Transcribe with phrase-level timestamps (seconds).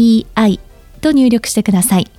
[0.00, 0.58] EI
[1.02, 2.10] と入力してください。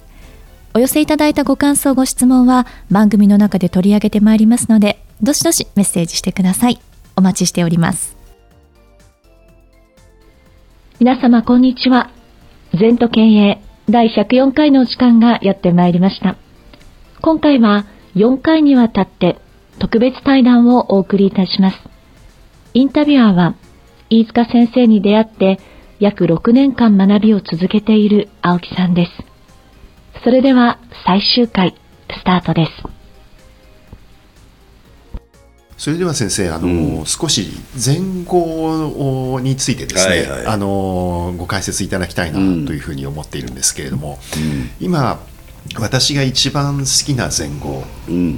[0.74, 6.80] お寄せいただいたご感想、ご質問は番組の中で取り上げてまいりますので、どしどしメッセージしてください。
[7.16, 8.16] お待ちしております。
[11.00, 12.12] 皆様、こんにちは。
[12.80, 16.38] 全都経営第104回のお時間がやってまいりました。
[17.22, 19.38] 今回は4回にわたって
[19.80, 21.78] 特別対談をお送りいたします。
[22.74, 23.56] インタビュアーは
[24.10, 25.60] 飯塚先生に出会って
[26.02, 29.12] 約6年間学びを続けている青木さんです。
[30.24, 31.76] それでは最終回
[32.10, 32.72] スタートです。
[35.78, 45.20] それでは先生あの、うん、少し前後についてですね、はいはい、あのご解説いただきたいなというふうに思っているんですけれども、うん、今
[45.80, 47.84] 私が一番好きな前後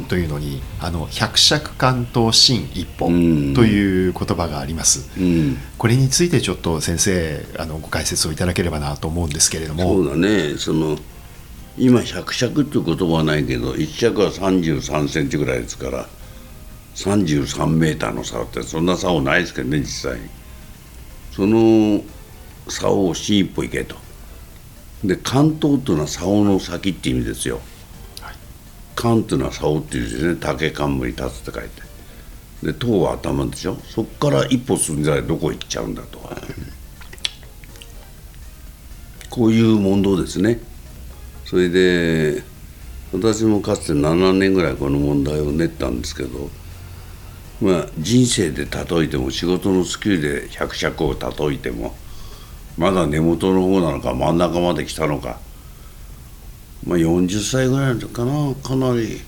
[0.08, 9.84] というのに、うん、あの百尺関東新一歩という言葉があります、うん、これについてちょっと先生あのご解説をいただければなと思うんですけれども。
[9.84, 10.58] そうだね。
[10.58, 10.98] その
[11.78, 16.08] 今百尺っていう言葉はないけど一尺は33センチぐらいですから
[16.96, 20.20] 33メーターの差ってそんな差はないですけどね実際
[21.32, 22.04] その
[22.68, 23.96] 差を新一歩行けと
[25.04, 27.60] で関東というのは竿の先って意味ですよ、
[28.22, 28.36] はい、
[28.96, 30.38] 関というのは竿っていうですね。
[30.40, 31.84] 竹冠に立つって書いて。
[32.64, 33.76] で塔は頭でしょ？
[33.84, 36.20] そこから一歩進んだらどこ行っちゃうんだと。
[39.30, 40.62] こういう問答ですね。
[41.46, 42.44] それで
[43.12, 46.50] 私もかつて7年ぐらいこの問題を練ったんですけど
[47.62, 51.96] まあ人生で例えても仕事のスキルで百尺を例えても
[52.78, 55.40] まだ根元の方なのか真ん中まで来たのか。
[56.86, 59.22] まあ40歳ぐらいの時かなかなり。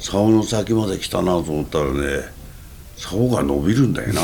[0.00, 2.24] 竿の先まで来たなと思ったらね
[2.96, 4.22] 竿が伸びるんだよな。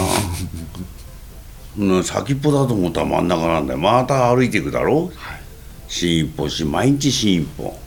[2.03, 3.79] 先っぽだと思ったら真ん中なんだよ。
[3.79, 5.41] また歩いていくだろ、はい、
[5.89, 7.79] 新一歩し毎日新一歩、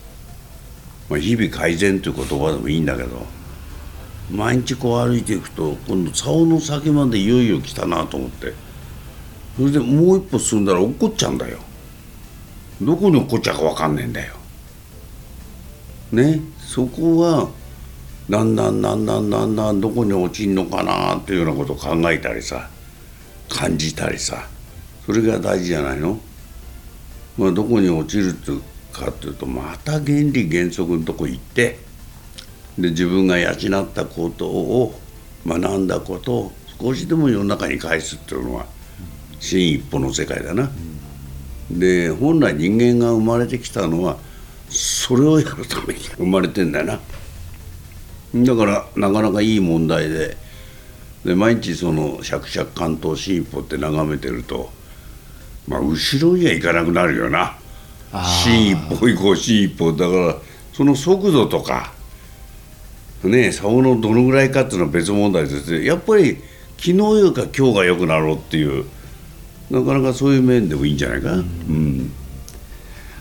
[1.08, 3.26] まあ、日々改善という言葉でもいいんだけど。
[4.30, 8.54] 毎日こう歩いていくと今度竿の先までいよいよ来たなと思って。
[9.56, 11.58] それでもう一歩進んだら落っこっちゃうんだよ。
[12.80, 14.34] どこに落っこっちゃうか分かんねえんだよ。
[16.12, 16.40] ね？
[16.58, 17.50] そこは
[18.28, 22.70] だんだんだんだんだんだんどこに落ちんのかなっていうようなことを考えたりさ
[23.48, 24.46] 感じたりさ
[25.04, 26.18] それが大事じゃないの？
[27.36, 28.62] まあどこに落ちるっていう
[28.92, 31.78] かっていうとまた原理原則のとこ行って
[32.78, 34.94] で自分が養ったことを
[35.46, 38.66] 学んだことを少しでも世の中に返すっていうのは
[39.40, 40.70] 新一歩の世界だな、
[41.70, 44.18] うん、で本来人間が生まれてきたのは
[44.68, 47.00] それをやるために生まれてんだよな。
[48.44, 50.36] だからなかなかいい問題で。
[51.24, 54.70] で毎日その「しゃくしゃく関東新一歩」って眺めてると
[55.68, 57.58] まあ後ろには行かなくなるよな。
[58.44, 59.92] 新一歩行こう新一歩。
[59.92, 60.36] だから
[60.72, 61.92] その速度とか
[63.22, 66.38] ね竿のどのぐらいかっていうのは別問題ですやっぱり
[66.78, 68.86] 昨日よりか今日が良くなろうっていう
[69.70, 71.30] なかなかそういう面でもいいんじゃないか？
[71.30, 71.36] な。
[71.36, 72.12] うん。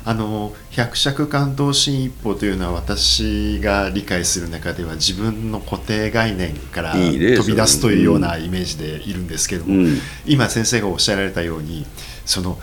[0.06, 11.86] あの百尺関東新一歩というのは私が理解する中では自分の固定概念から飛び出すというようなイメージでいるんですけども、うん、今先生がおっしゃられたように
[12.26, 12.58] その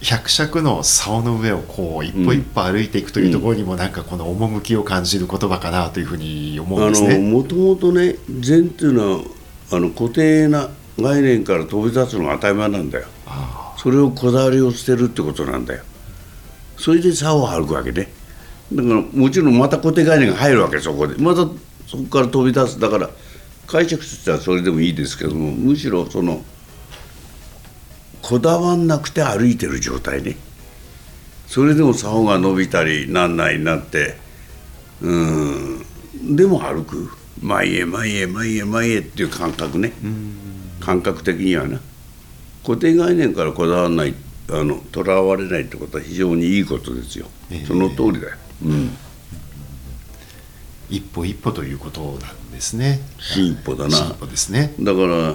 [0.00, 7.18] 百尺の竿の上をこう一歩一歩歩いていくというところにもなんかこの趣を感じる言葉かなというふうに思うんですね。
[7.18, 9.24] もともとね禅っていうのは
[9.72, 10.68] あの固定な
[10.98, 13.06] 概念から飛び立つのが当たり前なんだよ。
[13.78, 15.82] それをこだわりを捨てるってことなんだよ。
[16.76, 18.08] それで竿を歩くわけね。
[18.72, 21.16] だからもちろんまた固定概念が入るわけそこで。
[21.16, 21.48] また
[21.86, 23.10] そこから飛び出すだから
[23.66, 26.42] 解釈としてはそれでもいいですけどもむしろその
[28.22, 30.36] こだわんなくて歩いてる状態ね。
[31.46, 34.16] それでも竿が伸びたりなんないなって。
[35.00, 35.84] うん。
[36.34, 37.10] でも歩く。
[37.42, 39.92] 前へ前へ前へ前へっていう感覚ね。
[40.02, 40.51] うん。
[40.84, 41.80] 感覚的にはな。
[42.64, 44.14] 固定概念からこだわらない
[44.50, 48.90] あのとらわれないってことは非常にいいことですよ、えー、その通りだよ、うん、
[50.88, 53.00] 一歩一歩ということなんですね。
[53.18, 53.96] 新一歩だな。
[53.96, 54.74] 新一歩ですね。
[54.78, 55.34] だから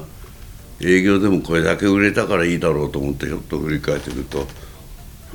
[0.79, 4.47] 営業でもこれだけ売れたからいいだろうと思ってちょっと振り返ってみると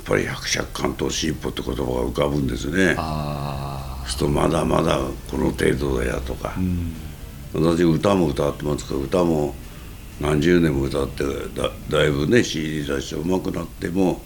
[0.05, 2.95] ぱり百尺関東進歩って言葉が浮かぶんですね。
[2.99, 4.99] あすとまだまだ
[5.31, 6.95] この程度だよとか、うん、
[7.55, 9.55] 私歌も歌ってますから歌も
[10.23, 11.25] 何十年も歌って
[11.55, 14.23] だだいぶね CD 出してうまくなっても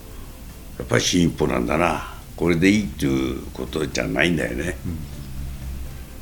[0.78, 2.12] やっぱり進歩なんだな。
[2.36, 4.76] これでいいっていうことじゃないんだよね、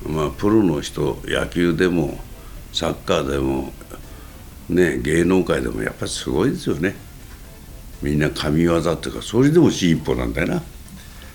[0.06, 2.18] うん、まあプロの人野球でも
[2.72, 3.72] サッカーでも
[4.68, 6.94] ね芸能界でもやっぱりすごいですよね。
[8.00, 10.62] みんな神業っていうかそれでも進歩なんだよな。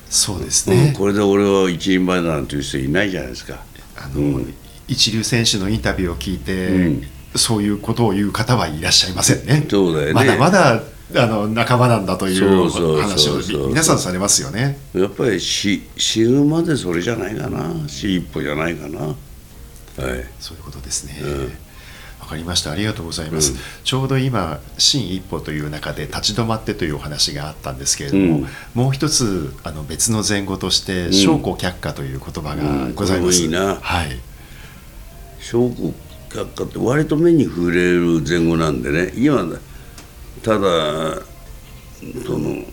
[0.09, 3.63] そうですね、うん、これで俺は一人前だなんていう人いないじゃないですか。
[3.97, 4.53] あの、うん、
[4.87, 9.65] 一流選手のインタビューを聞いて、うん、そういうことを言う方はいらっしゃいませんね。
[9.69, 10.13] そうだよね。
[10.13, 10.81] まだまだ
[11.15, 12.69] あの仲間なんだという
[13.01, 14.77] 話を皆さんされますよね。
[14.93, 17.87] やっぱり死死ぬまでそれじゃないかな。
[17.87, 18.99] 死一歩じゃないかな。
[19.01, 19.15] はい。
[20.39, 21.13] そういうことですね、
[22.29, 22.71] かりました。
[22.71, 33.75] ありがとうございます、うん、ちょうど今新一歩という中で立ち止まってというお話があったんですけれども、うん、もう一つあの別の前後として証拠却下という言葉がございます、うん、いいな。
[33.81, 34.19] はい。
[35.39, 35.93] 証拠
[36.29, 39.13] 却下って割と目に触れる前後なんでね。
[39.15, 39.43] 今
[40.43, 41.21] ただ
[42.25, 42.63] その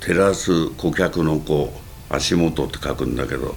[0.00, 1.72] 照らす顧客のこ
[2.10, 3.54] う足元って書くんだけど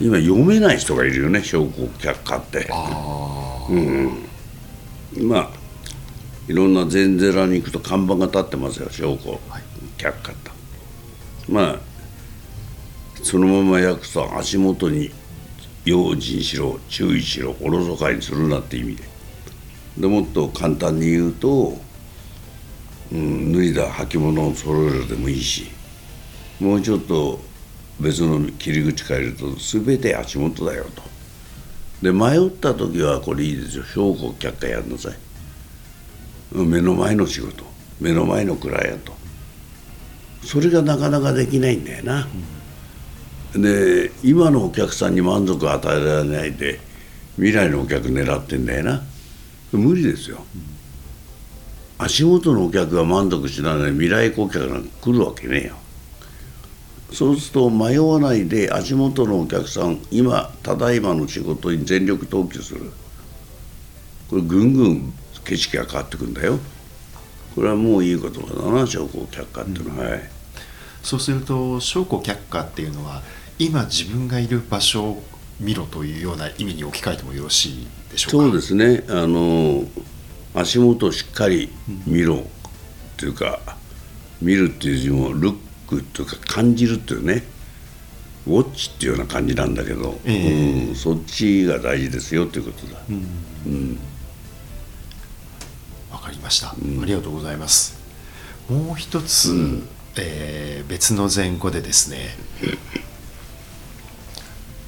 [0.00, 2.68] 今読めない人がいるよね証拠却下って。
[3.70, 4.28] うん
[5.28, 5.50] まあ
[6.48, 9.62] いろんな禅寺に行くと看板が立ってますよ証拠、はい、
[9.98, 10.50] 却下と
[11.48, 11.78] まあ
[13.22, 15.10] そのまま訳すと足元に
[15.88, 19.02] 用心しろ注意しろおろそかにするなって意味で。
[19.98, 21.76] でもっと簡単に言うと、
[23.12, 25.66] うん、脱いだ履物を揃えるでもいいし
[26.60, 27.40] もうちょっと
[27.98, 31.02] 別の切り口変えると全て足元だよと。
[32.02, 33.84] で迷った時はこれいいですよ。
[33.84, 35.18] 証拠却下やんなさい。
[36.54, 37.64] 目の前の仕事
[38.00, 39.12] 目の前のクライアント。
[40.44, 42.26] それがなかなかできないんだよな、うん、
[43.54, 46.80] で今のお客さんに満足を与えられないで
[47.36, 49.02] 未来のお客狙ってんだよな。
[49.72, 55.76] 無理ですよ、うん、足元のお客が満足しないのに未来顧客が来るわけねえよ。
[57.12, 62.90] そうすると迷わないで足元のお客さん今ただいまの仕事に全力投球する。
[64.28, 65.12] これぐんぐん
[65.44, 66.58] 景色が変わってくんだよ。
[67.54, 70.30] これはもういい言葉だな証拠却下っていうのは、うん、はい、
[71.02, 73.22] そうすると証拠却下っていうのは
[73.58, 75.22] 今自分がいる場所を
[75.60, 78.46] 見ろというような意味に置き換えてもよろしいでしょうか？
[78.46, 79.04] そうですね。
[79.08, 79.84] あの
[80.54, 81.70] 足元をしっかり
[82.06, 82.42] 見ろっ
[83.16, 83.60] ていうか、
[84.40, 85.56] 見るっていう字もルッ
[85.88, 87.42] くというか感じるっていうね
[88.46, 93.00] ウォッチっていうような感じなんだけど、えー、うん、そっちが大事ですよということだ。
[93.08, 93.14] うん、
[93.66, 93.98] うん。
[96.10, 97.98] わかりました、うん、ありがとうございます。
[98.68, 99.88] もう一つ、うん、
[100.24, 102.36] えー、別の前後でですね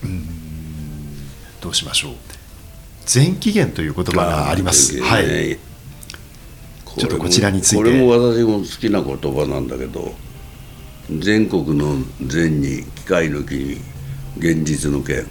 [0.03, 0.27] うん
[1.61, 2.15] どうしましょう。
[3.13, 5.59] 前期限という言葉があります、はい、
[6.97, 7.77] ちょっとこちらについて。
[7.77, 10.15] これも私も好きな言葉なんだけど
[11.19, 13.81] 全国の善に機械の木に
[14.39, 15.25] 現実の剣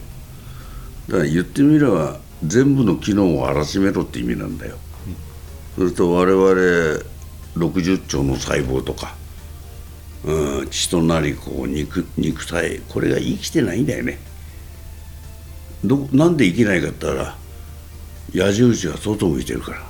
[1.08, 4.78] だから言ってみれば全部の機能を荒らしめろって意味なんだよ、
[5.78, 7.02] うん、それと我々
[7.56, 9.16] 60兆の細胞とか、
[10.26, 14.20] うん、血となりこう肉肉体これが生きてないんだよね。
[15.84, 17.36] どなんで生きないかって言ったら
[18.34, 19.90] 矢印が外向いてるから。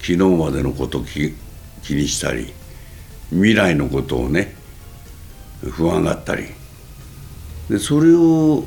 [0.00, 1.34] 昨日までのこと気
[1.82, 2.52] 気にしたり
[3.30, 4.54] 未来のことをね
[5.62, 6.44] 不安があったり。
[7.68, 8.64] でそれを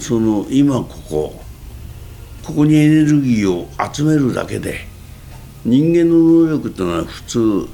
[0.00, 1.44] その今ここ
[2.44, 4.80] ここにエネルギーを集めるだけで
[5.64, 7.68] 人間の能力っていうのは普通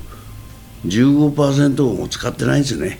[0.86, 2.98] 15%も使ってないんですよね。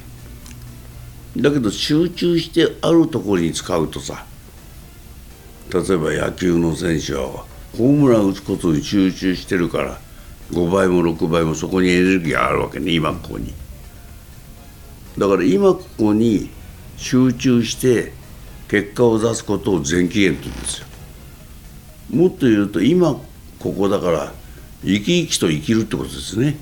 [1.37, 4.25] だけど集中してあるところに使うとさ
[5.73, 7.45] 例えば野球の選手は
[7.77, 9.99] ホームラン打つことに集中してるから
[10.53, 13.53] 5倍も6倍もそこにエネルギーがあるわけね今ここに。
[15.19, 16.51] だから今ここに
[16.97, 18.13] 集中して
[18.69, 20.87] 結果を出すことを全期限と言うんですよ。
[22.11, 23.21] もっと言うと今
[23.59, 24.33] ここだから
[24.85, 26.57] 生き生きと生きるってことですね、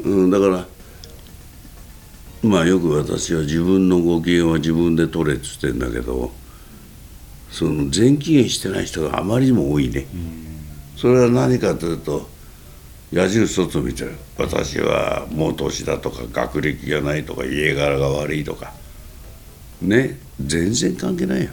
[0.00, 0.66] うん、だから
[2.42, 6.32] まあよく私は自分のご機嫌は自分で取れって言ってんだけど
[7.50, 10.06] その全期限してない人があまりにも多いね、
[10.96, 12.28] それは何かというと
[13.12, 18.72] 矢印外見てる私はもう年だとか学歴がないとか家柄が悪いとか
[19.82, 21.50] ね全然関係ないよ、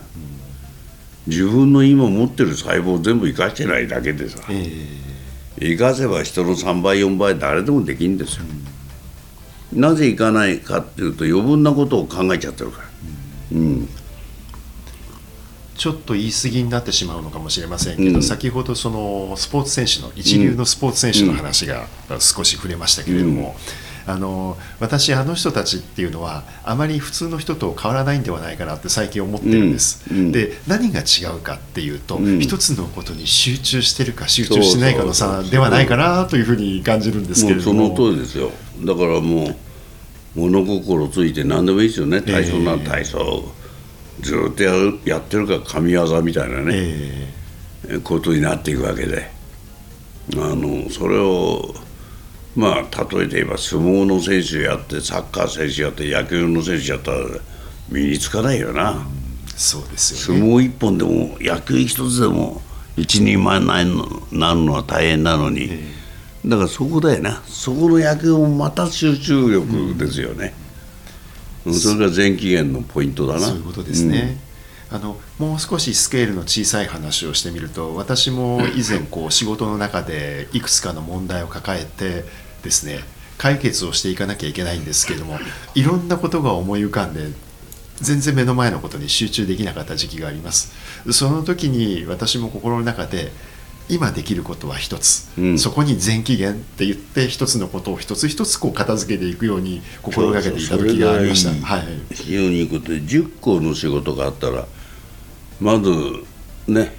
[1.28, 4.88] うん、自分の今持ってる細胞全部生かしてないだけでさ、えー、
[5.60, 8.46] 生かせば人の3倍4倍誰でもできるんですよ、
[9.74, 12.88] なぜ行かないかっていうと余分なことを考えちゃってるから、
[13.54, 13.90] うん、うん。
[15.76, 21.88] ちょっと言い過ぎになってしまうのかもしれませんけど、うん、先ほどそのスポーツ選手の一流のスポーツ選手の話が
[22.20, 23.54] 少し触れましたけれども、うん、
[24.06, 37.96] あの私あの人たちっていうのはあまり普通の人と変わらないんではないかなって最近思ってるんです、うん、で何が違うかっていうと、一つのことに集中してるか集中しないかの差ではないかなというふうに感じるんですけれども。
[37.96, 38.52] その通りですよ。
[38.86, 39.56] だからもう
[40.36, 42.22] 物心ついて何でもいいですよね。
[42.22, 43.60] 体操なら体操、えー
[44.22, 49.40] ずっとやるやってるから神業みたいなね、えー、ことになっていくわけで。
[50.36, 51.74] あのそれを
[52.60, 57.18] まあ例えて言えば相撲の選手やってサッカー選手やって野球の選手やったら
[57.90, 59.06] 身につかないよな、うん、
[59.48, 62.62] そうですよ、ね、相撲一本でも野球一つでも
[62.98, 63.68] 一人前に
[64.32, 67.42] なるのは大変なのに、えー、だからそこだよな。
[67.48, 70.54] そこの野球もまた集中力ですよね。
[71.66, 71.74] うん。
[71.74, 73.40] それが全期限のポイントだな。
[73.40, 74.38] そういうことですね、
[74.92, 82.26] うん、あのもう少しスケールの小さい話をしてみると私も以前こう仕事の中でいくつかの問題を抱えて
[82.64, 83.00] ですね
[83.38, 85.40] 解決をしていかなきゃいけないんですけれども
[85.76, 87.32] いろんなことが思い浮かんで
[88.02, 90.72] 全然目の前のことに集中できなかった時期があります。
[91.12, 93.32] その時に私も心の中で
[93.90, 101.66] 今できることは一つ、うん、そこに全期限って言って一つのことを一つ一つこう片付けていくように心がけていた時がありました。
[101.66, 104.68] はい、非常にいいことで10個の仕事があったら
[105.60, 105.92] まず
[106.68, 106.94] ね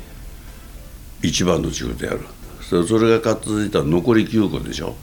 [1.23, 2.21] 一番の仕事やる。
[2.71, 4.95] それが片付いたら残り9個でしょ、はい、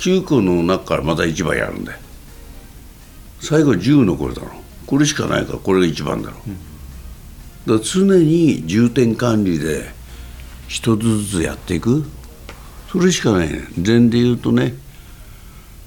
[0.00, 1.98] 9個の中からまた一番やるんだよ。
[3.40, 4.48] 最後10残るだろ。
[4.86, 9.90] これしかないからこれが一番だろ、うん、だから常に重点管理で
[10.68, 12.04] 一つずつやっていく。
[12.90, 13.68] それしかないね。
[13.78, 14.74] 禅で言うとね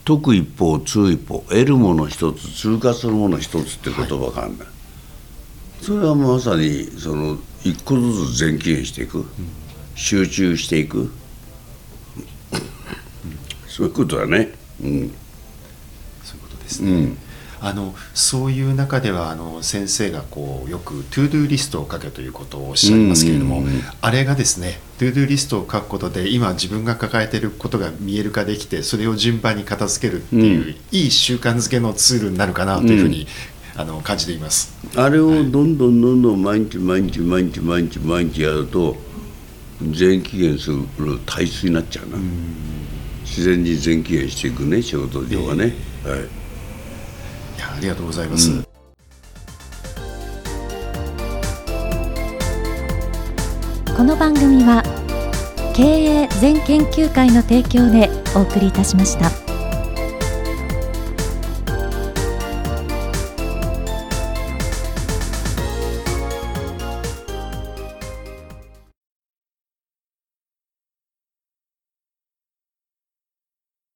[0.05, 9.25] 得一方通一方得るもの一つ通過するもの一つって言葉があるんだ、はい、それはまさにその一個ずつ全期していく、
[9.95, 11.09] 集中していく、
[13.73, 14.51] そういうことだね。
[14.83, 15.11] うん。
[16.23, 17.17] そういうことですね、うん。
[17.59, 23.63] あのそういう中ではあの先生がこうよく To Do リストを書けということをおっしゃいますけれども、
[23.99, 33.25] あれがですね To Do リストを書くことで今自分が抱えていることが見える化できてそれを順番に片付けるっていう、うん、いい習慣づけのツールになるかなというふうに、
[33.75, 34.71] うん、あの感じています。
[34.95, 38.95] あれをどんどんどんどん毎日毎日毎日毎日毎日やると
[39.81, 40.85] 全期限する
[41.25, 42.19] 体質になっちゃうな、う
[43.23, 45.73] 自然に全期限していくね仕事上はね、
[46.05, 46.43] えー、はい。
[47.77, 48.63] ありがとうございます、うん、
[53.95, 54.83] この番組は
[55.75, 59.42] 経営全研究会の提供でお送りいたしました。